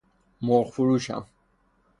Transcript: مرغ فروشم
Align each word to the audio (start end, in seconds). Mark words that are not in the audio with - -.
مرغ 0.41 0.69
فروشم 0.69 1.25